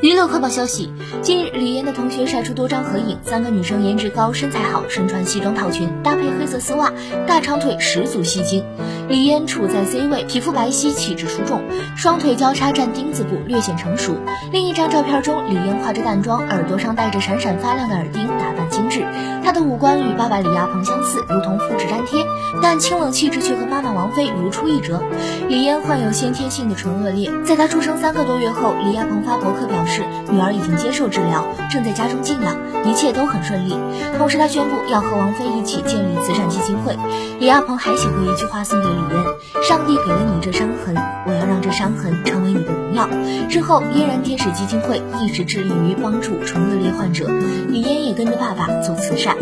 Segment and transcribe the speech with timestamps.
[0.00, 0.92] 娱乐快报消息：
[1.22, 6.92] 近日，李嫣的同学晒出多张合影，三个女生颜值高、身材好，身穿西装套裙，搭配黑色丝袜，
[7.26, 8.64] 大长腿十足吸睛。
[9.08, 11.60] 李嫣处在 C 位，皮肤白皙，气质出众，
[11.96, 14.14] 双腿交叉站丁字步，略显成熟。
[14.52, 19.04] 另一张照片中，李嫣化着淡妆，耳朵上戴着闪闪发亮的耳钉，打扮精致。
[19.42, 22.24] 她的五官与爸爸李亚鹏相似，如同复制粘贴，
[22.62, 25.02] 但清冷气质却和妈妈王菲如出一辙。
[25.48, 33.76] 李嫣患有先天性的唇腭裂，在她出生三个多月后，李亚鹏发博客表示，女儿已经接受治疗，正在家中静养，一切都很顺利。
[34.16, 36.96] 同时，他宣布要和王菲一起建立慈善基金会。
[37.40, 39.24] 李亚鹏还写过一句话送给李嫣
[39.66, 40.94] ：“上帝给了你这伤痕，
[41.26, 43.08] 我要让这伤痕成为你的荣耀。”
[43.48, 47.26] 之后，嫣然天使基金会一直致力于帮助唇腭裂患者，
[47.68, 49.36] 李嫣也跟着爸爸做慈善。